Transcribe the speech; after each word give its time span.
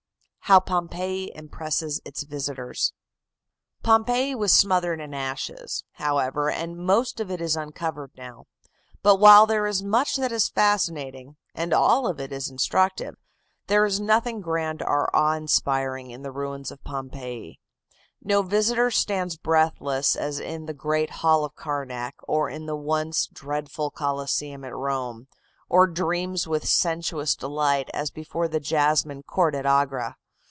HOW 0.45 0.59
POMPEII 0.59 1.31
IMPRESSES 1.33 2.01
ITS 2.03 2.23
VISITORS 2.23 2.91
"Pompeii 3.83 4.35
was 4.35 4.51
smothered 4.51 4.99
in 4.99 5.13
ashes, 5.13 5.85
however, 5.93 6.49
and 6.49 6.75
most 6.77 7.21
of 7.21 7.31
it 7.31 7.39
is 7.39 7.55
uncovered 7.55 8.11
now. 8.17 8.47
But 9.01 9.15
while 9.15 9.45
there 9.45 9.65
is 9.65 9.81
much 9.81 10.17
that 10.17 10.33
is 10.33 10.49
fascinating, 10.49 11.37
and 11.55 11.73
all 11.73 12.05
of 12.05 12.19
it 12.19 12.33
is 12.33 12.49
instructive, 12.49 13.15
there 13.67 13.85
is 13.85 14.01
nothing 14.01 14.41
grand 14.41 14.81
or 14.81 15.09
awe 15.15 15.37
inspiring 15.37 16.11
in 16.11 16.21
the 16.21 16.33
ruins 16.33 16.69
of 16.69 16.83
Pompeii. 16.83 17.61
No 18.21 18.41
visitor 18.41 18.91
stands 18.91 19.37
breathless 19.37 20.17
as 20.17 20.37
in 20.37 20.65
the 20.65 20.73
great 20.73 21.11
hall 21.21 21.45
of 21.45 21.55
Karnak 21.55 22.15
or 22.27 22.49
in 22.49 22.65
the 22.65 22.75
once 22.75 23.25
dreadful 23.27 23.89
Coliseum 23.89 24.65
at 24.65 24.75
Rome, 24.75 25.29
or 25.69 25.87
dreams 25.87 26.45
with 26.45 26.67
sensuous 26.67 27.35
delight 27.37 27.89
as 27.93 28.11
before 28.11 28.49
the 28.49 28.59
Jasmine 28.59 29.23
Court 29.23 29.55
at 29.55 29.65
Agra. 29.65 30.17